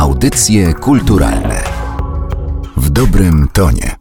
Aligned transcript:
Audycje 0.00 0.74
kulturalne 0.74 1.62
w 2.76 2.90
dobrym 2.90 3.48
tonie. 3.52 3.96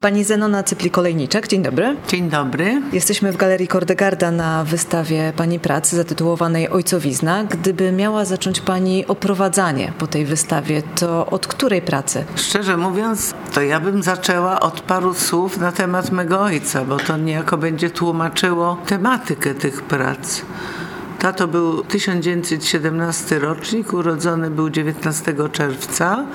Pani 0.00 0.24
Zenona 0.24 0.62
Cypli-Kolejniczak, 0.62 1.48
dzień 1.48 1.62
dobry. 1.62 1.96
Dzień 2.08 2.30
dobry. 2.30 2.82
Jesteśmy 2.92 3.32
w 3.32 3.36
Galerii 3.36 3.68
Kordegarda 3.68 4.30
na 4.30 4.64
wystawie 4.64 5.32
Pani 5.36 5.60
pracy 5.60 5.96
zatytułowanej 5.96 6.68
Ojcowizna. 6.68 7.44
Gdyby 7.44 7.92
miała 7.92 8.24
zacząć 8.24 8.60
Pani 8.60 9.06
oprowadzanie 9.06 9.92
po 9.98 10.06
tej 10.06 10.24
wystawie, 10.24 10.82
to 10.82 11.26
od 11.26 11.46
której 11.46 11.82
pracy? 11.82 12.24
Szczerze 12.36 12.76
mówiąc, 12.76 13.34
to 13.54 13.62
ja 13.62 13.80
bym 13.80 14.02
zaczęła 14.02 14.60
od 14.60 14.80
paru 14.80 15.14
słów 15.14 15.58
na 15.58 15.72
temat 15.72 16.10
mego 16.10 16.40
ojca, 16.40 16.84
bo 16.84 16.96
to 16.96 17.16
niejako 17.16 17.56
będzie 17.56 17.90
tłumaczyło 17.90 18.76
tematykę 18.86 19.54
tych 19.54 19.82
prac. 19.82 20.42
Tato 21.18 21.48
był 21.48 21.84
1917 21.84 23.38
rocznik, 23.38 23.92
urodzony 23.92 24.50
był 24.50 24.70
19 24.70 25.34
czerwca 25.52 26.26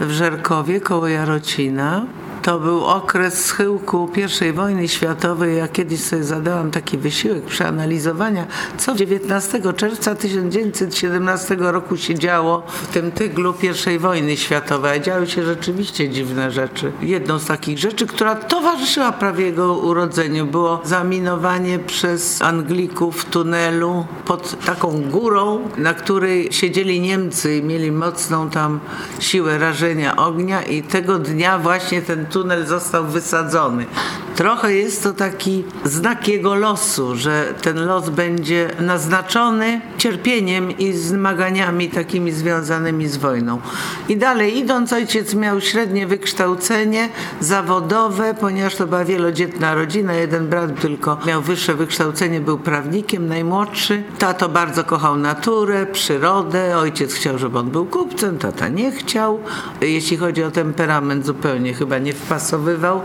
w 0.00 0.10
Żerkowie 0.10 0.80
koło 0.80 1.08
Jarocina. 1.08 2.06
To 2.44 2.58
był 2.60 2.84
okres 2.84 3.44
schyłku 3.44 4.10
I 4.48 4.52
wojny 4.52 4.88
światowej. 4.88 5.56
Ja 5.56 5.68
kiedyś 5.68 6.00
sobie 6.00 6.24
zadałam 6.24 6.70
taki 6.70 6.98
wysiłek 6.98 7.44
przeanalizowania, 7.44 8.46
co 8.78 8.94
19 8.94 9.72
czerwca 9.76 10.14
1917 10.14 11.56
roku 11.58 11.96
się 11.96 12.14
działo 12.14 12.62
w 12.66 12.86
tym 12.86 13.12
tyglu 13.12 13.54
I 13.94 13.98
wojny 13.98 14.36
światowej. 14.36 15.00
Działy 15.00 15.26
się 15.26 15.44
rzeczywiście 15.44 16.08
dziwne 16.08 16.50
rzeczy. 16.50 16.92
Jedną 17.02 17.38
z 17.38 17.46
takich 17.46 17.78
rzeczy, 17.78 18.06
która 18.06 18.34
towarzyszyła 18.34 19.12
prawie 19.12 19.44
jego 19.44 19.74
urodzeniu, 19.74 20.46
było 20.46 20.80
zaminowanie 20.84 21.78
przez 21.78 22.42
Anglików 22.42 23.24
tunelu 23.24 24.06
pod 24.24 24.64
taką 24.64 25.02
górą, 25.10 25.68
na 25.76 25.94
której 25.94 26.52
siedzieli 26.52 27.00
Niemcy 27.00 27.56
i 27.56 27.62
mieli 27.62 27.92
mocną 27.92 28.50
tam 28.50 28.80
siłę 29.20 29.58
rażenia 29.58 30.16
ognia 30.16 30.62
i 30.62 30.82
tego 30.82 31.18
dnia 31.18 31.58
właśnie 31.58 32.02
ten 32.02 32.26
tunel 32.34 32.66
został 32.66 33.04
wysadzony. 33.04 33.86
Trochę 34.34 34.74
jest 34.74 35.02
to 35.02 35.12
taki 35.12 35.64
znak 35.84 36.28
jego 36.28 36.54
losu, 36.54 37.16
że 37.16 37.54
ten 37.62 37.86
los 37.86 38.10
będzie 38.10 38.70
naznaczony 38.80 39.80
cierpieniem 39.98 40.78
i 40.78 40.92
zmaganiami 40.92 41.88
takimi 41.88 42.32
związanymi 42.32 43.08
z 43.08 43.16
wojną. 43.16 43.60
I 44.08 44.16
dalej 44.16 44.58
idąc, 44.58 44.92
ojciec 44.92 45.34
miał 45.34 45.60
średnie 45.60 46.06
wykształcenie 46.06 47.08
zawodowe, 47.40 48.34
ponieważ 48.40 48.76
to 48.76 48.86
była 48.86 49.04
wielodzietna 49.04 49.74
rodzina. 49.74 50.12
Jeden 50.12 50.48
brat 50.48 50.80
tylko 50.80 51.18
miał 51.26 51.42
wyższe 51.42 51.74
wykształcenie, 51.74 52.40
był 52.40 52.58
prawnikiem, 52.58 53.28
najmłodszy. 53.28 54.02
Tato 54.18 54.48
bardzo 54.48 54.84
kochał 54.84 55.16
naturę, 55.16 55.86
przyrodę. 55.86 56.78
Ojciec 56.78 57.14
chciał, 57.14 57.38
żeby 57.38 57.58
on 57.58 57.70
był 57.70 57.86
kupcem, 57.86 58.38
tata 58.38 58.68
nie 58.68 58.92
chciał. 58.92 59.40
Jeśli 59.80 60.16
chodzi 60.16 60.44
o 60.44 60.50
temperament, 60.50 61.26
zupełnie 61.26 61.74
chyba 61.74 61.98
nie 61.98 62.12
wpasowywał 62.12 63.00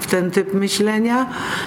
w 0.00 0.06
ten 0.06 0.30
typ 0.30 0.54
myślenia. 0.54 0.67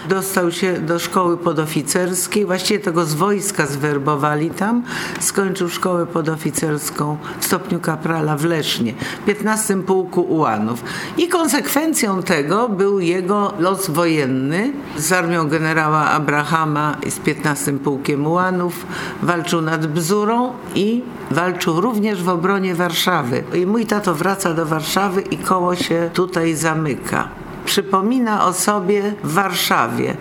Dostał 0.10 0.52
się 0.52 0.74
do 0.74 1.00
szkoły 1.00 1.38
podoficerskiej, 1.38 2.46
właściwie 2.46 2.80
tego 2.80 3.06
z 3.06 3.14
wojska 3.14 3.66
zwerbowali 3.66 4.50
tam. 4.50 4.84
Skończył 5.20 5.70
szkołę 5.70 6.06
podoficerską 6.06 7.18
w 7.40 7.46
stopniu 7.46 7.80
kaprala 7.80 8.38
w 8.38 8.46
Lesznie, 8.46 8.94
15 9.26 9.78
pułku 9.78 10.22
ułanów. 10.22 10.84
I 11.18 11.28
konsekwencją 11.28 12.24
tego 12.24 12.70
był 12.70 13.00
jego 13.00 13.54
los 13.60 13.90
wojenny 13.90 14.74
z 14.98 15.12
armią 15.12 15.50
generała 15.50 16.10
Abrahama 16.10 16.98
i 17.08 17.12
z 17.12 17.20
15 17.20 17.74
pułkiem 17.74 18.28
ułanów. 18.28 18.86
Walczył 19.22 19.62
nad 19.62 19.88
Bzurą 19.88 20.54
i 20.76 21.04
walczył 21.32 21.82
również 21.82 22.24
w 22.24 22.30
obronie 22.30 22.76
Warszawy. 22.76 23.44
I 23.54 23.66
mój 23.66 23.86
tato 23.86 24.16
wraca 24.16 24.54
do 24.54 24.66
Warszawy 24.66 25.22
i 25.22 25.38
koło 25.38 25.76
się 25.76 26.10
tutaj 26.14 26.56
zamyka. 26.56 27.42
Przypomina 27.66 28.46
o 28.46 28.54
sobie 28.54 29.14
w 29.24 29.34
Warszawie 29.34 30.18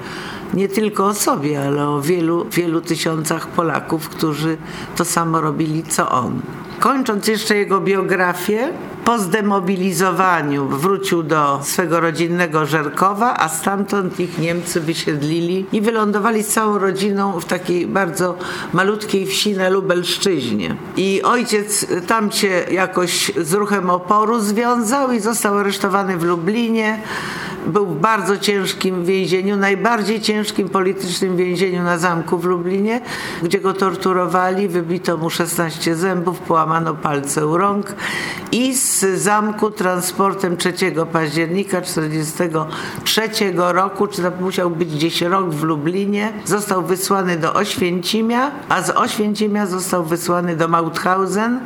nie 0.54 0.68
tylko 0.68 1.06
o 1.06 1.14
sobie, 1.14 1.62
ale 1.62 1.88
o 1.88 2.00
wielu, 2.00 2.46
wielu 2.50 2.80
tysiącach 2.80 3.46
Polaków, 3.46 4.08
którzy 4.08 4.56
to 4.96 5.04
samo 5.04 5.40
robili 5.40 5.82
co 5.82 6.10
on. 6.10 6.40
Kończąc 6.80 7.26
jeszcze 7.26 7.56
jego 7.56 7.80
biografię, 7.80 8.72
po 9.10 9.18
zdemobilizowaniu 9.18 10.68
wrócił 10.68 11.22
do 11.22 11.60
swego 11.62 12.00
rodzinnego 12.00 12.66
Żerkowa, 12.66 13.36
a 13.36 13.48
stamtąd 13.48 14.20
ich 14.20 14.38
Niemcy 14.38 14.80
wysiedlili 14.80 15.66
i 15.72 15.80
wylądowali 15.80 16.42
z 16.42 16.48
całą 16.48 16.78
rodziną 16.78 17.40
w 17.40 17.44
takiej 17.44 17.86
bardzo 17.86 18.34
malutkiej 18.72 19.26
wsi 19.26 19.56
na 19.56 19.68
Lubelszczyźnie. 19.68 20.76
I 20.96 21.22
ojciec 21.22 21.86
tam 22.06 22.32
się 22.32 22.48
jakoś 22.70 23.32
z 23.36 23.52
ruchem 23.52 23.90
oporu 23.90 24.40
związał 24.40 25.12
i 25.12 25.20
został 25.20 25.58
aresztowany 25.58 26.16
w 26.16 26.22
Lublinie. 26.22 26.98
Był 27.66 27.86
w 27.86 28.00
bardzo 28.00 28.38
ciężkim 28.38 29.04
więzieniu, 29.04 29.56
najbardziej 29.56 30.20
ciężkim 30.20 30.68
politycznym 30.68 31.36
więzieniu 31.36 31.82
na 31.82 31.98
zamku 31.98 32.38
w 32.38 32.44
Lublinie, 32.44 33.00
gdzie 33.42 33.60
go 33.60 33.72
torturowali, 33.72 34.68
wybito 34.68 35.16
mu 35.16 35.30
16 35.30 35.94
zębów, 35.94 36.38
połamano 36.38 36.94
palce 36.94 37.46
u 37.46 37.56
rąk 37.56 37.94
i 38.52 38.74
z 38.74 39.00
zamku 39.22 39.70
transportem 39.70 40.56
3 40.56 40.72
października 41.12 41.80
1943 41.80 43.52
roku, 43.56 44.06
czy 44.06 44.22
to 44.22 44.30
musiał 44.40 44.70
być 44.70 44.94
gdzieś 44.94 45.22
rok 45.22 45.50
w 45.50 45.62
Lublinie, 45.62 46.32
został 46.44 46.82
wysłany 46.82 47.36
do 47.36 47.54
Oświęcimia, 47.54 48.50
a 48.68 48.82
z 48.82 48.90
Oświęcimia 48.90 49.66
został 49.66 50.04
wysłany 50.04 50.56
do 50.56 50.68
Mauthausen, 50.68 51.60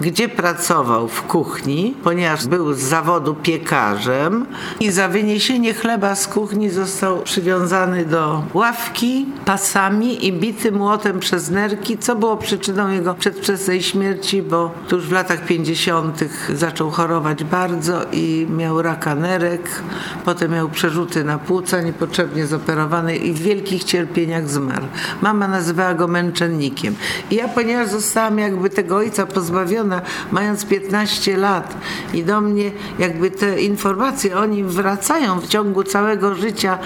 gdzie 0.00 0.28
pracował 0.28 1.08
w 1.08 1.22
kuchni, 1.22 1.94
ponieważ 2.04 2.46
był 2.46 2.72
z 2.72 2.78
zawodu 2.78 3.34
piekarzem 3.34 4.46
i 4.80 4.90
za 4.90 5.08
wyniesienie 5.32 5.74
chleba 5.74 6.14
z 6.14 6.28
kuchni 6.28 6.70
został 6.70 7.22
przywiązany 7.22 8.04
do 8.04 8.42
ławki 8.54 9.26
pasami 9.44 10.26
i 10.26 10.32
bity 10.32 10.72
młotem 10.72 11.20
przez 11.20 11.50
nerki, 11.50 11.98
co 11.98 12.16
było 12.16 12.36
przyczyną 12.36 12.90
jego 12.90 13.14
przedwczesnej 13.14 13.82
śmierci, 13.82 14.42
bo 14.42 14.70
tuż 14.88 15.06
w 15.06 15.12
latach 15.12 15.44
50. 15.44 16.24
zaczął 16.54 16.90
chorować 16.90 17.44
bardzo 17.44 18.04
i 18.12 18.46
miał 18.50 18.82
raka 18.82 19.14
nerek, 19.14 19.82
potem 20.24 20.52
miał 20.52 20.68
przerzuty 20.68 21.24
na 21.24 21.38
płuca, 21.38 21.80
niepotrzebnie 21.80 22.46
zoperowany 22.46 23.16
i 23.16 23.32
w 23.32 23.42
wielkich 23.42 23.84
cierpieniach 23.84 24.48
zmarł. 24.48 24.86
Mama 25.22 25.48
nazywała 25.48 25.94
go 25.94 26.08
męczennikiem. 26.08 26.94
I 27.30 27.34
ja, 27.34 27.48
ponieważ 27.48 27.88
zostałam 27.88 28.38
jakby 28.38 28.70
tego 28.70 28.96
ojca 28.96 29.26
pozbawiona, 29.26 30.02
mając 30.32 30.64
15 30.64 31.36
lat 31.36 31.76
i 32.14 32.24
do 32.24 32.40
mnie 32.40 32.70
jakby 32.98 33.30
te 33.30 33.62
informacje 33.62 34.38
o 34.38 34.46
nim 34.46 34.68
wracają 34.68 35.21
w 35.40 35.48
ciągu 35.48 35.84
całego 35.84 36.34
życia, 36.34 36.78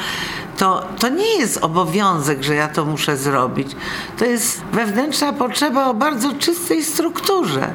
to, 0.56 0.86
to 0.98 1.08
nie 1.08 1.38
jest 1.38 1.58
obowiązek, 1.64 2.42
że 2.42 2.54
ja 2.54 2.68
to 2.68 2.84
muszę 2.84 3.16
zrobić. 3.16 3.76
To 4.18 4.24
jest 4.24 4.62
wewnętrzna 4.72 5.32
potrzeba 5.32 5.86
o 5.86 5.94
bardzo 5.94 6.32
czystej 6.32 6.84
strukturze. 6.84 7.74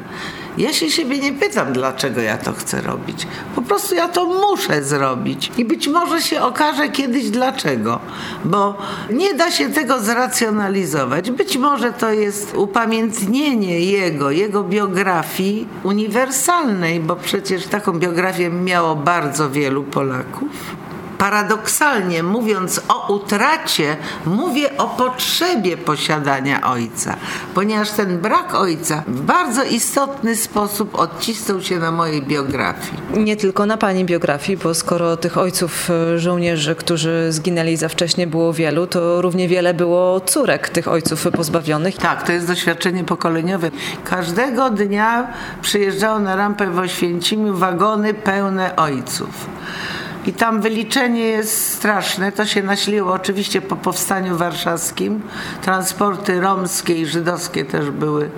Ja 0.57 0.73
się 0.73 0.89
siebie 0.89 1.19
nie 1.19 1.33
pytam, 1.33 1.73
dlaczego 1.73 2.21
ja 2.21 2.37
to 2.37 2.53
chcę 2.53 2.81
robić. 2.81 3.27
Po 3.55 3.61
prostu 3.61 3.95
ja 3.95 4.07
to 4.07 4.25
muszę 4.25 4.83
zrobić. 4.83 5.51
I 5.57 5.65
być 5.65 5.87
może 5.87 6.21
się 6.21 6.41
okaże 6.41 6.89
kiedyś 6.89 7.29
dlaczego. 7.29 7.99
Bo 8.45 8.77
nie 9.09 9.33
da 9.33 9.51
się 9.51 9.69
tego 9.69 9.99
zracjonalizować. 9.99 11.31
Być 11.31 11.57
może 11.57 11.93
to 11.93 12.11
jest 12.11 12.55
upamiętnienie 12.55 13.79
jego, 13.79 14.31
jego 14.31 14.63
biografii 14.63 15.67
uniwersalnej, 15.83 16.99
bo 16.99 17.15
przecież 17.15 17.67
taką 17.67 17.99
biografię 17.99 18.49
miało 18.49 18.95
bardzo 18.95 19.49
wielu 19.49 19.83
Polaków 19.83 20.81
paradoksalnie 21.21 22.23
mówiąc 22.23 22.81
o 22.87 23.13
utracie, 23.13 23.97
mówię 24.25 24.77
o 24.77 24.87
potrzebie 24.87 25.77
posiadania 25.77 26.61
ojca, 26.71 27.15
ponieważ 27.55 27.91
ten 27.91 28.19
brak 28.19 28.55
ojca 28.55 29.03
w 29.07 29.21
bardzo 29.21 29.63
istotny 29.63 30.35
sposób 30.35 30.95
odcisnął 30.99 31.61
się 31.61 31.79
na 31.79 31.91
mojej 31.91 32.21
biografii. 32.21 32.93
Nie 33.13 33.35
tylko 33.35 33.65
na 33.65 33.77
pani 33.77 34.05
biografii, 34.05 34.57
bo 34.57 34.73
skoro 34.73 35.17
tych 35.17 35.37
ojców 35.37 35.89
e, 35.89 36.19
żołnierzy, 36.19 36.75
którzy 36.75 37.27
zginęli 37.29 37.77
za 37.77 37.89
wcześnie 37.89 38.27
było 38.27 38.53
wielu, 38.53 38.87
to 38.87 39.21
równie 39.21 39.47
wiele 39.47 39.73
było 39.73 40.19
córek 40.19 40.69
tych 40.69 40.87
ojców 40.87 41.27
pozbawionych. 41.35 41.97
Tak, 41.97 42.23
to 42.23 42.31
jest 42.31 42.47
doświadczenie 42.47 43.03
pokoleniowe. 43.03 43.71
Każdego 44.03 44.69
dnia 44.69 45.27
przyjeżdżało 45.61 46.19
na 46.19 46.35
rampę 46.35 46.67
w 46.67 46.79
Oświęcimiu 46.79 47.55
wagony 47.55 48.13
pełne 48.13 48.75
ojców 48.75 49.29
I 50.25 50.33
tam 50.33 50.61
wyliczenie 50.61 51.23
jest 51.23 51.73
straszne. 51.73 52.31
To 52.31 52.45
się 52.45 52.63
naśliło 52.63 53.13
oczywiście 53.13 53.61
po 53.61 53.75
powstaniu 53.75 54.37
warszawskim. 54.37 55.21
Transporty 55.61 56.41
romskie 56.41 56.95
i 56.95 57.05
żydowskie 57.05 57.65
też 57.65 57.89
były 57.89 58.29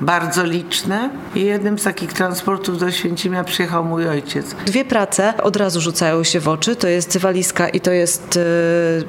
bardzo 0.00 0.44
liczne. 0.44 1.10
I 1.34 1.40
jednym 1.40 1.78
z 1.78 1.82
takich 1.82 2.12
transportów 2.12 2.78
do 2.78 2.90
Święcimia 2.90 3.44
przyjechał 3.44 3.84
mój 3.84 4.08
ojciec. 4.08 4.54
Dwie 4.66 4.84
prace 4.84 5.42
od 5.42 5.56
razu 5.56 5.80
rzucają 5.80 6.24
się 6.24 6.40
w 6.40 6.48
oczy. 6.48 6.76
To 6.76 6.88
jest 6.88 7.18
walizka 7.18 7.68
i 7.68 7.80
to 7.80 7.90
jest 7.90 8.36
y, 8.36 8.40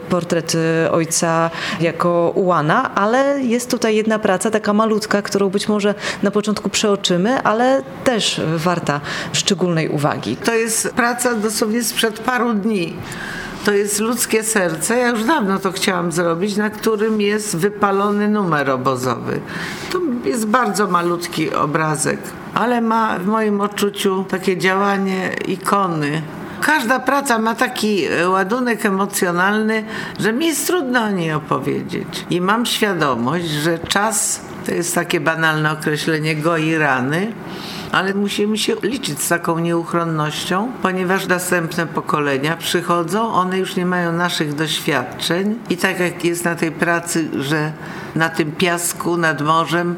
portret 0.10 0.56
y, 0.56 0.92
ojca 0.92 1.52
jako 1.82 2.32
ułana, 2.36 2.96
ale 2.96 3.42
jest 3.42 3.72
tutaj 3.72 3.96
jedna 3.96 4.20
praca, 4.20 4.52
taka 4.52 4.74
malutka, 4.74 5.22
którą 5.22 5.50
być 5.50 5.68
może 5.68 5.96
na 6.24 6.32
początku 6.32 6.70
przeoczymy, 6.70 7.44
ale 7.44 7.82
też 8.04 8.42
warta 8.56 9.02
szczególnej 9.34 9.90
uwagi. 9.90 10.36
To 10.36 10.54
jest 10.54 10.94
praca 10.94 11.36
dosłownie 11.36 11.84
sprzed 11.84 12.19
paru 12.20 12.54
dni. 12.54 12.96
To 13.66 13.72
jest 13.72 14.00
ludzkie 14.00 14.44
serce. 14.44 14.98
Ja 14.98 15.08
już 15.10 15.24
dawno 15.24 15.60
to 15.60 15.72
chciałam 15.72 16.12
zrobić, 16.12 16.58
na 16.58 16.70
którym 16.70 17.22
jest 17.22 17.58
wypalony 17.58 18.30
numer 18.30 18.70
obozowy. 18.70 19.40
To 19.92 20.00
jest 20.26 20.48
bardzo 20.48 20.88
malutki 20.88 21.54
obrazek, 21.54 22.20
ale 22.54 22.82
ma 22.82 23.20
w 23.20 23.26
moim 23.26 23.62
odczuciu 23.62 24.26
takie 24.30 24.58
działanie 24.58 25.30
ikony. 25.48 26.22
Każda 26.62 27.00
praca 27.00 27.40
ma 27.40 27.56
taki 27.56 28.04
ładunek 28.28 28.86
emocjonalny, 28.86 29.84
że 30.20 30.34
mi 30.34 30.46
jest 30.46 30.68
trudno 30.68 31.02
o 31.02 31.10
niej 31.10 31.32
opowiedzieć. 31.32 32.26
I 32.30 32.42
mam 32.42 32.66
świadomość, 32.66 33.46
że 33.46 33.80
czas 33.80 34.42
to 34.70 34.76
jest 34.76 34.96
takie 34.96 35.20
banalne 35.20 35.72
określenie 35.72 36.36
goi 36.36 36.76
rany 36.76 37.34
ale 37.92 38.14
musimy 38.14 38.58
się 38.58 38.76
liczyć 38.84 39.22
z 39.22 39.28
taką 39.28 39.60
nieuchronnością, 39.60 40.72
ponieważ 40.82 41.28
następne 41.28 41.88
pokolenia 41.88 42.58
przychodzą, 42.58 43.34
one 43.34 43.60
już 43.60 43.76
nie 43.76 43.86
mają 43.86 44.12
naszych 44.12 44.56
doświadczeń 44.56 45.56
i 45.70 45.78
tak 45.78 46.00
jak 46.00 46.26
jest 46.26 46.46
na 46.46 46.56
tej 46.56 46.72
pracy, 46.72 47.30
że 47.40 47.72
na 48.16 48.30
tym 48.30 48.52
piasku 48.52 49.18
nad 49.18 49.42
morzem 49.42 49.96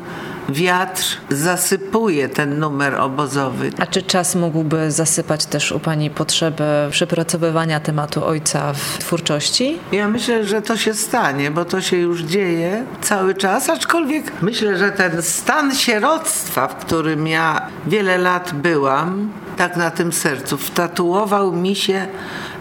wiatr 0.49 1.03
zasypuje 1.29 2.29
ten 2.29 2.59
numer 2.59 2.95
obozowy. 2.95 3.69
A 3.79 3.85
czy 3.85 4.01
czas 4.01 4.35
mógłby 4.35 4.91
zasypać 4.91 5.45
też 5.45 5.71
u 5.71 5.79
Pani 5.79 6.09
potrzebę 6.09 6.87
przepracowywania 6.91 7.79
tematu 7.79 8.25
ojca 8.25 8.73
w 8.73 8.97
twórczości? 8.97 9.79
Ja 9.91 10.07
myślę, 10.07 10.45
że 10.45 10.61
to 10.61 10.77
się 10.77 10.93
stanie, 10.93 11.51
bo 11.51 11.65
to 11.65 11.81
się 11.81 11.97
już 11.97 12.21
dzieje 12.21 12.85
cały 13.01 13.35
czas, 13.35 13.69
aczkolwiek 13.69 14.31
myślę, 14.41 14.77
że 14.77 14.91
ten 14.91 15.21
stan 15.21 15.75
sieroctwa, 15.75 16.67
w 16.67 16.75
którym 16.75 17.27
ja 17.27 17.67
wiele 17.87 18.17
lat 18.17 18.53
byłam, 18.53 19.31
tak 19.57 19.77
na 19.77 19.91
tym 19.91 20.13
sercu, 20.13 20.57
wtatuował 20.57 21.51
mi 21.51 21.75
się 21.75 22.07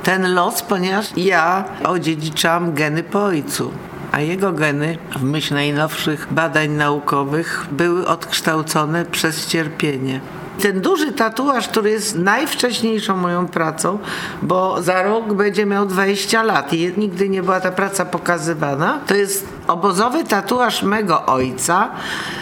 ten 0.02 0.34
los, 0.34 0.62
ponieważ 0.62 1.06
ja 1.16 1.64
odziedziczałam 1.84 2.74
geny 2.74 3.02
po 3.02 3.24
ojcu 3.24 3.72
a 4.12 4.20
jego 4.20 4.52
geny 4.52 4.98
w 5.16 5.22
myśl 5.22 5.54
najnowszych 5.54 6.28
badań 6.30 6.70
naukowych 6.70 7.66
były 7.72 8.06
odkształcone 8.06 9.04
przez 9.04 9.46
cierpienie. 9.46 10.20
Ten 10.62 10.80
duży 10.80 11.12
tatuaż, 11.12 11.68
który 11.68 11.90
jest 11.90 12.18
najwcześniejszą 12.18 13.16
moją 13.16 13.48
pracą, 13.48 13.98
bo 14.42 14.82
za 14.82 15.02
rok 15.02 15.32
będzie 15.32 15.66
miał 15.66 15.86
20 15.86 16.42
lat 16.42 16.72
i 16.72 16.92
nigdy 16.96 17.28
nie 17.28 17.42
była 17.42 17.60
ta 17.60 17.70
praca 17.70 18.04
pokazywana, 18.04 19.00
to 19.06 19.14
jest 19.14 19.46
obozowy 19.70 20.24
tatuaż 20.24 20.82
mego 20.82 21.26
ojca, 21.26 21.90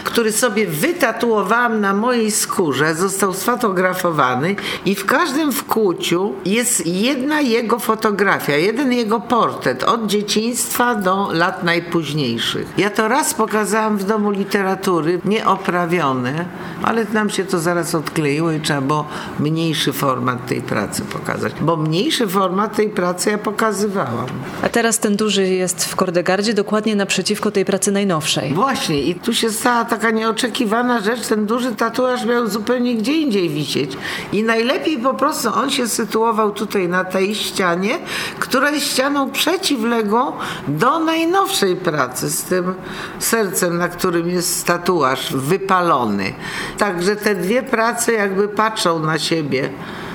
który 0.03 0.31
sobie 0.31 0.67
wytatuowałam 0.67 1.81
na 1.81 1.93
mojej 1.93 2.31
skórze, 2.31 2.95
został 2.95 3.33
sfotografowany 3.33 4.55
i 4.85 4.95
w 4.95 5.05
każdym 5.05 5.51
wkłuciu 5.51 6.33
jest 6.45 6.87
jedna 6.87 7.41
jego 7.41 7.79
fotografia, 7.79 8.57
jeden 8.57 8.93
jego 8.93 9.19
portret 9.19 9.83
od 9.83 10.07
dzieciństwa 10.07 10.95
do 10.95 11.29
lat 11.31 11.63
najpóźniejszych. 11.63 12.67
Ja 12.77 12.89
to 12.89 13.07
raz 13.07 13.33
pokazałam 13.33 13.97
w 13.97 14.03
Domu 14.03 14.31
Literatury, 14.31 15.19
nieoprawione, 15.25 16.45
ale 16.83 17.05
nam 17.13 17.29
się 17.29 17.45
to 17.45 17.59
zaraz 17.59 17.95
odkleiło 17.95 18.51
i 18.51 18.59
trzeba 18.59 18.81
było 18.81 19.05
mniejszy 19.39 19.93
format 19.93 20.47
tej 20.47 20.61
pracy 20.61 21.01
pokazać, 21.01 21.53
bo 21.61 21.77
mniejszy 21.77 22.27
format 22.27 22.75
tej 22.75 22.89
pracy 22.89 23.29
ja 23.29 23.37
pokazywałam. 23.37 24.27
A 24.63 24.69
teraz 24.69 24.99
ten 24.99 25.15
duży 25.15 25.47
jest 25.47 25.85
w 25.85 25.95
Kordegardzie, 25.95 26.53
dokładnie 26.53 26.95
naprzeciwko 27.19 27.51
tej 27.51 27.65
pracy 27.65 27.91
najnowszej. 27.91 28.53
Właśnie 28.53 29.01
i 29.01 29.15
tu 29.15 29.33
się 29.33 29.49
stała 29.49 29.85
taka 29.85 30.11
nieoczekiwana 30.11 30.99
rzecz, 30.99 31.27
ten 31.27 31.45
duży 31.45 31.75
tatuaż 31.75 32.25
miał 32.25 32.47
zupełnie 32.47 32.95
gdzie 32.95 33.17
indziej 33.17 33.49
wisieć 33.49 33.97
i 34.33 34.43
najlepiej 34.43 34.97
po 34.97 35.13
prostu 35.13 35.49
on 35.53 35.69
się 35.69 35.87
sytuował 35.87 36.51
tutaj 36.51 36.87
na 36.87 37.03
tej 37.03 37.35
ścianie, 37.35 37.97
która 38.39 38.71
jest 38.71 38.87
ścianą 38.87 39.31
przeciwległą 39.31 40.31
do 40.67 40.99
najnowszej 40.99 41.75
pracy 41.75 42.29
z 42.29 42.43
tym 42.43 42.73
sercem, 43.19 43.77
na 43.77 43.87
którym 43.87 44.29
jest 44.29 44.65
tatuaż 44.65 45.33
wypalony. 45.33 46.33
Także 46.77 47.15
te 47.15 47.35
dwie 47.35 47.63
prace 47.63 48.13
jakby 48.13 48.47
patrzą 48.47 48.99
na 48.99 49.19
siebie 49.19 49.69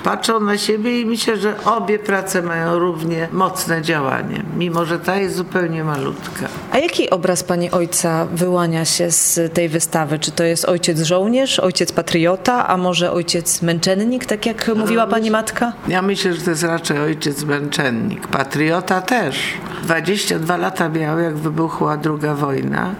patrzą 0.05 0.41
na 0.41 0.59
siebie 0.59 1.01
i 1.01 1.07
myślę, 1.07 1.37
że 1.37 1.65
obie 1.65 1.99
prace 1.99 2.43
mają 2.43 2.79
równie 2.79 3.29
mocne 3.33 3.83
działanie, 3.83 4.43
mimo 4.57 4.85
że 4.85 4.99
ta 4.99 5.17
jest 5.17 5.37
zupełnie 5.37 5.85
malutka. 5.85 6.47
A 6.73 6.79
jaki 6.79 7.11
obraz 7.11 7.43
pani 7.43 7.71
ojca 7.71 8.27
wyłania 8.27 8.85
się 8.85 9.11
z 9.11 9.55
tej 9.55 9.69
wystawy? 9.69 10.19
Czy 10.19 10.31
to 10.31 10.45
jest 10.45 10.65
ojciec 10.65 11.01
żołnierz, 11.01 11.61
ojciec 11.61 11.93
patriota, 11.93 12.69
a 12.69 12.77
może 12.77 13.13
ojciec 13.13 13.63
męczennik, 13.63 14.27
tak 14.27 14.47
jak 14.47 14.71
mówiła 14.77 15.07
pani 15.07 15.31
matka? 15.31 15.73
Ja 15.89 16.03
myślę, 16.03 16.35
że 16.35 16.43
to 16.43 16.51
jest 16.51 16.63
raczej 16.63 16.99
ojciec 16.99 17.45
męczennik. 17.45 18.29
Patriota 18.29 19.01
też. 19.01 19.55
22 19.83 20.57
lata 20.57 20.89
miał, 20.89 21.19
jak 21.19 21.37
wybuchła 21.37 21.97
druga 21.97 22.35
wojna 22.35 22.95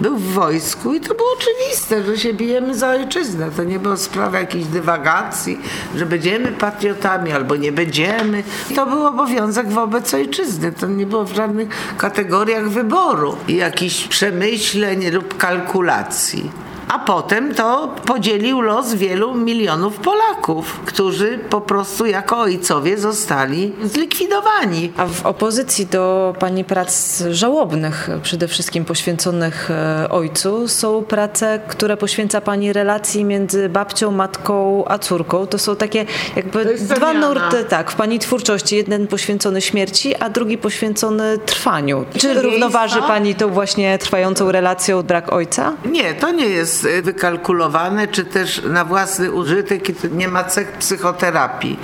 był 0.00 0.16
w 0.16 0.32
wojsku 0.32 0.94
i 0.94 1.00
to 1.00 1.14
było 1.14 1.28
oczywiste, 1.36 2.02
że 2.02 2.18
się 2.18 2.32
bijemy 2.32 2.74
za 2.74 2.88
ojczyznę. 2.88 3.50
To 3.56 3.64
nie 3.64 3.78
było 3.78 3.96
sprawa 3.96 4.40
jakiejś 4.40 4.64
dywagacji, 4.64 5.58
że 5.96 6.06
będziemy 6.06 6.52
patriotami 6.52 7.32
albo 7.32 7.56
nie 7.56 7.72
będziemy. 7.72 8.42
To 8.74 8.86
był 8.86 9.06
obowiązek 9.06 9.68
wobec 9.68 10.14
ojczyzny. 10.14 10.72
To 10.72 10.86
nie 10.86 11.06
było 11.06 11.24
w 11.24 11.32
żadnych 11.32 11.68
kategoriach 11.96 12.68
wyboru 12.68 13.36
i 13.48 13.56
jakichś 13.56 14.08
przemyśleń 14.08 15.10
lub 15.10 15.36
kalkulacji 15.36 16.69
a 16.90 16.98
potem 16.98 17.54
to 17.54 17.94
podzielił 18.06 18.60
los 18.60 18.94
wielu 18.94 19.34
milionów 19.34 19.98
Polaków, 19.98 20.80
którzy 20.84 21.38
po 21.50 21.60
prostu 21.60 22.06
jako 22.06 22.38
ojcowie 22.38 22.98
zostali 22.98 23.72
zlikwidowani. 23.84 24.92
A 24.96 25.06
w 25.06 25.26
opozycji 25.26 25.86
do 25.86 26.34
pani 26.38 26.64
prac 26.64 27.22
żałobnych, 27.30 28.08
przede 28.22 28.48
wszystkim 28.48 28.84
poświęconych 28.84 29.70
e, 29.70 30.08
ojcu, 30.10 30.68
są 30.68 31.04
prace, 31.04 31.60
które 31.68 31.96
poświęca 31.96 32.40
pani 32.40 32.72
relacji 32.72 33.24
między 33.24 33.68
babcią, 33.68 34.10
matką 34.10 34.84
a 34.88 34.98
córką. 34.98 35.46
To 35.46 35.58
są 35.58 35.76
takie 35.76 36.06
jakby 36.36 36.74
dwa 36.74 37.12
nurty, 37.12 37.64
tak, 37.68 37.90
w 37.90 37.94
pani 37.94 38.18
twórczości. 38.18 38.76
Jeden 38.76 39.06
poświęcony 39.06 39.60
śmierci, 39.60 40.16
a 40.16 40.28
drugi 40.30 40.58
poświęcony 40.58 41.38
trwaniu. 41.38 42.04
Czy 42.18 42.42
równoważy 42.42 43.02
pani 43.02 43.34
tą 43.34 43.48
właśnie 43.48 43.98
trwającą 43.98 44.52
relacją 44.52 45.02
brak 45.02 45.32
ojca? 45.32 45.72
Nie, 45.84 46.14
to 46.14 46.30
nie 46.30 46.46
jest 46.46 46.79
Y, 46.84 47.02
wykalkulowane, 47.02 48.08
czy 48.08 48.24
też 48.24 48.62
na 48.64 48.84
własny 48.84 49.32
użytek 49.32 49.90
i 49.90 49.94
nie 50.12 50.28
ma 50.28 50.44
cech 50.44 50.72
psychoterapii. 50.72 51.78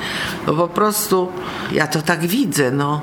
Bo 0.47 0.55
po 0.55 0.69
prostu 0.69 1.33
ja 1.73 1.87
to 1.87 2.03
tak 2.03 2.27
widzę, 2.27 2.71
no. 2.71 3.01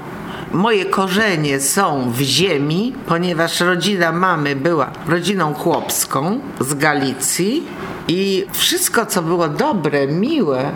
Moje 0.51 0.85
korzenie 0.85 1.59
są 1.59 2.11
w 2.11 2.21
ziemi, 2.21 2.93
ponieważ 3.05 3.59
rodzina 3.59 4.11
mamy 4.11 4.55
była 4.55 4.91
rodziną 5.07 5.53
chłopską 5.53 6.39
z 6.59 6.73
Galicji 6.73 7.63
i 8.07 8.45
wszystko, 8.51 9.05
co 9.05 9.21
było 9.21 9.47
dobre, 9.47 10.07
miłe, 10.07 10.71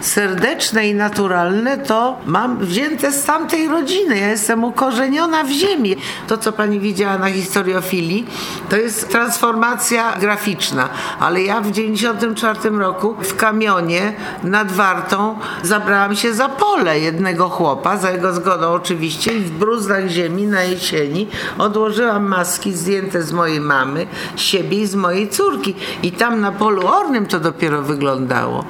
serdeczne 0.00 0.88
i 0.88 0.94
naturalne, 0.94 1.78
to 1.78 2.16
mam 2.26 2.58
wzięte 2.58 3.12
z 3.12 3.24
tamtej 3.24 3.68
rodziny. 3.68 4.18
Ja 4.18 4.28
jestem 4.28 4.64
ukorzeniona 4.64 5.44
w 5.44 5.50
ziemi. 5.50 5.96
To, 6.26 6.38
co 6.38 6.52
pani 6.52 6.80
widziała 6.80 7.18
na 7.18 7.30
historiofilii, 7.30 8.26
to 8.68 8.76
jest 8.76 9.08
transformacja 9.08 10.16
graficzna. 10.20 10.88
Ale 11.20 11.42
ja 11.42 11.60
w 11.60 11.70
94 11.70 12.70
roku 12.70 13.14
w 13.20 13.36
kamionie 13.36 14.12
nad 14.42 14.72
Wartą 14.72 15.38
zabrałam 15.62 16.16
się 16.16 16.34
za 16.34 16.48
pole 16.48 17.00
jednego 17.00 17.48
chłopa, 17.48 17.96
za 17.96 18.10
jego 18.10 18.32
zgodą 18.32 18.66
oczywiście, 18.66 19.32
i 19.32 19.40
w 19.40 19.50
bruzdach 19.50 20.08
ziemi 20.08 20.46
na 20.46 20.62
jesieni 20.62 21.28
odłożyłam 21.58 22.26
maski 22.26 22.72
zdjęte 22.72 23.22
z 23.22 23.32
mojej 23.32 23.60
mamy, 23.60 24.06
siebie 24.36 24.80
i 24.80 24.86
z 24.86 24.94
mojej 24.94 25.28
córki. 25.28 25.74
I 26.02 26.12
tam 26.12 26.40
na 26.40 26.52
polu 26.52 26.86
ornym 26.86 27.26
to 27.26 27.40
dopiero 27.40 27.82
wyglądało. 27.82 28.64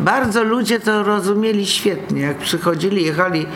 Bardzo 0.00 0.44
ludzie 0.44 0.80
to 0.80 1.02
rozumieli 1.02 1.66
świetnie. 1.66 2.20
Jak 2.20 2.38
przychodzili, 2.38 3.04
jechali, 3.04 3.46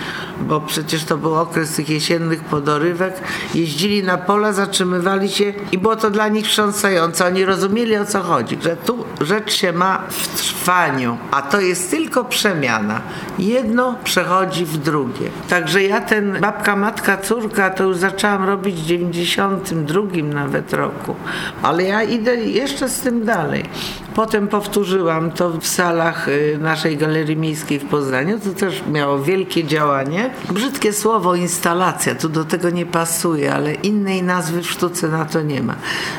bo 0.40 0.60
przecież 0.60 1.04
to 1.04 1.16
był 1.16 1.34
okres 1.34 1.74
tych 1.74 1.88
jesiennych 1.88 2.44
podorywek, 2.44 3.14
jeździli 3.54 4.02
na 4.02 4.18
pola, 4.18 4.52
zatrzymywali 4.52 5.28
się 5.28 5.52
i 5.72 5.78
było 5.78 5.96
to 5.96 6.10
dla 6.10 6.28
nich 6.28 6.46
wstrząsające. 6.46 7.26
Oni 7.26 7.44
rozumieli 7.44 7.96
o 7.96 8.04
co 8.04 8.22
chodzi, 8.22 8.58
że 8.62 8.76
tu 8.76 9.04
rzecz 9.20 9.52
się 9.52 9.72
ma 9.72 10.02
w 10.08 10.28
trwaniu, 10.28 11.18
a 11.30 11.42
to 11.42 11.60
jest 11.60 11.90
tylko 11.90 12.24
przemiana. 12.24 13.00
Jedno 13.38 13.94
przechodzi 14.04 14.64
w 14.64 14.76
drugie. 14.76 15.30
Także 15.48 15.82
ja 15.82 16.00
ten 16.00 16.40
babka, 16.40 16.76
matka, 16.76 17.16
córka 17.16 17.70
to 17.70 17.84
już 17.84 17.96
zaczęłam 17.96 18.44
robić 18.44 18.74
w 18.74 18.86
92 18.86 20.02
nawet 20.22 20.72
roku. 20.72 21.14
Ale 21.62 21.82
ja 21.82 22.02
idę 22.02 22.36
jeszcze 22.36 22.88
z 22.88 23.00
tym 23.00 23.24
dalej. 23.24 23.64
Potem 24.14 24.48
powtórzyłam 24.48 25.30
to 25.30 25.50
w 25.50 25.66
salach 25.66 26.28
y, 26.28 26.58
naszej 26.60 26.96
Galerii 26.96 27.36
Miejskiej 27.36 27.78
w 27.78 27.84
Poznaniu. 27.84 28.40
To 28.40 28.50
też 28.50 28.82
miało 28.92 29.18
wielkie 29.18 29.64
działanie. 29.64 30.30
Brzydkie 30.50 30.92
słowo 30.92 31.34
instalacja, 31.34 32.14
tu 32.14 32.28
do 32.28 32.44
tego 32.44 32.70
nie 32.70 32.86
pasuje, 32.86 33.54
ale 33.54 33.74
innej 33.74 34.22
nazwy 34.22 34.62
w 34.62 34.70
sztuce 34.70 35.08
na 35.08 35.24
to 35.24 35.42
nie 35.42 35.62
ma. 35.62 35.74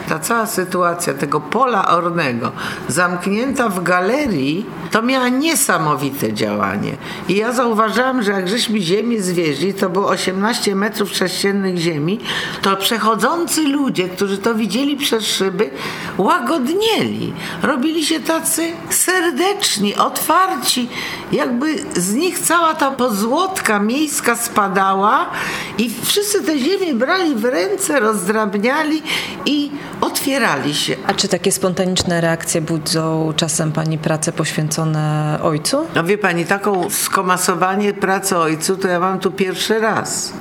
Ta 0.09 0.19
cała 0.19 0.45
sytuacja 0.45 1.13
tego 1.13 1.41
pola 1.41 1.87
ornego, 1.87 2.51
zamknięta 2.87 3.69
w 3.69 3.83
galerii, 3.83 4.65
to 4.91 5.01
miała 5.01 5.29
niesamowite 5.29 6.33
działanie. 6.33 6.97
I 7.29 7.35
ja 7.35 7.51
zauważyłam, 7.51 8.23
że 8.23 8.31
jak 8.31 8.47
żeśmy 8.47 8.79
ziemię 8.79 9.21
zwieźli, 9.21 9.73
to 9.73 9.89
było 9.89 10.07
18 10.07 10.75
metrów 10.75 11.15
sześciennych 11.15 11.77
ziemi, 11.77 12.19
to 12.61 12.77
przechodzący 12.77 13.67
ludzie, 13.67 14.09
którzy 14.09 14.37
to 14.37 14.55
widzieli 14.55 14.97
przez 14.97 15.27
szyby, 15.27 15.69
łagodnieli. 16.17 17.33
Robili 17.63 17.84
się 17.93 18.19
tacy 18.19 18.71
serdeczni, 18.89 19.95
otwarci. 19.95 20.89
Jakby 21.31 21.75
z 21.95 22.13
nich 22.13 22.39
cała 22.39 22.73
ta 22.73 22.91
pozłotka 22.91 23.79
miejska 23.79 24.35
spadała 24.35 25.29
i 25.77 25.91
wszyscy 26.03 26.43
te 26.43 26.59
ziemię 26.59 26.93
brali 26.93 27.35
w 27.35 27.45
ręce, 27.45 27.99
rozdrabniali 27.99 29.01
i 29.45 29.71
otwierali 30.01 30.75
się. 30.75 30.95
A 31.07 31.13
czy 31.13 31.27
takie 31.27 31.51
spontaniczne 31.51 32.21
reakcje 32.21 32.61
budzą 32.61 33.33
czasem 33.35 33.71
pani 33.71 33.97
prace 33.97 34.31
poświęcone 34.31 35.39
ojcu? 35.43 35.77
No 35.95 36.03
wie 36.03 36.17
pani, 36.17 36.45
taką 36.45 36.89
skomasowanie 36.89 37.93
pracy 37.93 38.37
ojcu 38.37 38.77
to 38.77 38.87
ja 38.87 38.99
mam 38.99 39.19
tu 39.19 39.31
pierwszy 39.31 39.79
raz. 39.79 40.33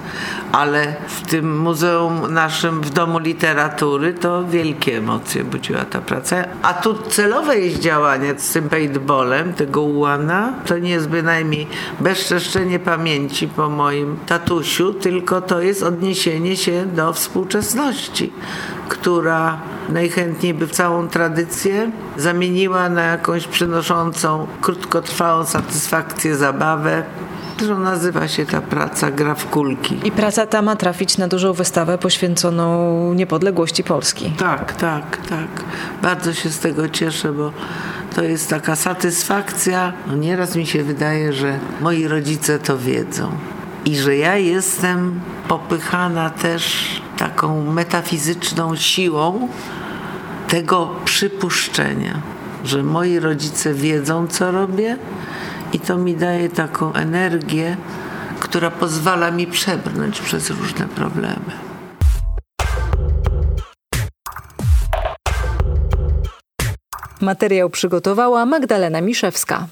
Ale 0.55 0.95
w 1.09 1.23
tym 1.23 1.59
muzeum 1.59 2.33
naszym 2.33 2.81
w 2.81 2.91
Domu 2.91 3.19
Literatury 3.19 4.15
to 4.15 4.45
wielkie 4.45 4.99
emocje 4.99 5.45
budziła 5.45 5.85
ta 5.85 6.01
praca. 6.01 6.37
A 6.63 6.75
tu 6.75 6.95
celowe 6.95 7.59
jest 7.59 7.81
działanie 7.81 8.35
z 8.37 8.53
tym 8.53 8.69
paintballem, 8.69 9.53
tego 9.53 9.83
ułana. 9.83 10.53
To 10.67 10.79
nie 10.79 10.91
jest 10.91 11.09
bynajmniej 11.09 11.67
bezczeszczenie 12.01 12.79
pamięci 12.79 13.49
po 13.49 13.69
moim 13.69 14.17
tatusiu, 14.27 14.95
tylko 14.95 15.41
to 15.41 15.61
jest 15.61 15.83
odniesienie 15.83 16.57
się 16.57 16.87
do 16.87 17.13
współczesności, 17.13 18.33
która 18.89 19.59
najchętniej 19.89 20.55
by 20.55 20.69
całą 20.69 21.09
tradycję 21.09 21.91
zamieniła 22.17 22.89
na 22.89 23.03
jakąś 23.03 23.47
przynoszącą 23.47 24.47
krótkotrwałą 24.61 25.45
satysfakcję, 25.45 26.37
zabawę. 26.37 27.03
Zresztą 27.59 27.79
nazywa 27.79 28.29
się 28.29 28.47
ta 28.47 28.61
praca 28.61 29.11
gra 29.11 29.35
w 29.35 29.47
kulki. 29.47 30.01
I 30.05 30.13
praca 30.13 30.47
ta 30.47 30.63
ma 30.63 30.77
trafić 30.77 31.19
na 31.19 31.29
dużą 31.29 31.53
wystawę 31.53 31.99
poświęconą 31.99 33.15
niepodległości 33.15 33.85
Polski. 33.85 34.31
Tak, 34.39 34.73
tak, 34.73 35.17
tak. 35.17 35.49
Bardzo 36.03 36.35
się 36.35 36.49
z 36.51 36.59
tego 36.59 36.89
cieszę, 36.89 37.33
bo 37.33 37.53
to 38.15 38.23
jest 38.23 38.51
taka 38.51 38.77
satysfakcja. 38.77 39.93
No 40.07 40.17
nieraz 40.17 40.57
mi 40.57 40.67
się 40.67 40.83
wydaje, 40.83 41.33
że 41.33 41.59
moi 41.81 42.09
rodzice 42.09 42.59
to 42.59 42.79
wiedzą. 42.79 43.31
I 43.85 43.97
że 43.97 44.17
ja 44.17 44.37
jestem 44.37 45.21
popychana 45.49 46.31
też 46.31 46.87
taką 47.17 47.71
metafizyczną 47.73 48.77
siłą 48.77 49.49
tego 50.49 50.91
przypuszczenia, 51.05 52.21
że 52.65 52.83
moi 52.83 53.19
rodzice 53.19 53.75
wiedzą, 53.75 54.27
co 54.27 54.51
robię, 54.51 54.97
i 55.75 55.81
to 55.81 55.99
mi 55.99 56.17
daje 56.17 56.49
taką 56.49 56.93
energię, 56.93 57.77
która 58.41 58.71
pozwala 58.71 59.31
mi 59.31 59.47
przebrnąć 59.47 60.21
przez 60.21 60.51
różne 60.51 60.87
problemy. 60.89 61.53
Materiał 67.21 67.71
przygotowała 67.71 68.47
Magdalena 68.47 69.01
Miszewska. 69.01 69.67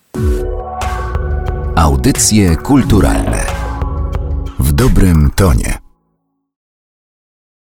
Audycje 1.76 2.56
kulturalne 2.56 3.46
w 4.58 4.72
dobrym 4.72 5.30
tonie. 5.36 5.81